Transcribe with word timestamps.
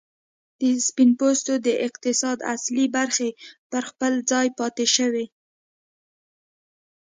د 0.61 0.63
سپین 0.87 1.09
پوستو 1.19 1.53
د 1.65 1.67
اقتصاد 1.87 2.37
اصلي 2.55 2.85
برخې 2.97 3.29
پر 3.71 3.83
خپل 3.89 4.13
ځای 4.31 4.47
پاتې 4.59 4.85
شوې. 4.95 5.25